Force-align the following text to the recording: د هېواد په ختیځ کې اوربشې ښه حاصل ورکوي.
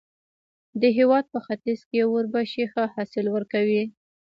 د 0.81 0.83
هېواد 0.97 1.25
په 1.33 1.39
ختیځ 1.45 1.79
کې 1.89 1.99
اوربشې 2.09 2.63
ښه 2.71 2.83
حاصل 2.93 3.25
ورکوي. 3.35 3.83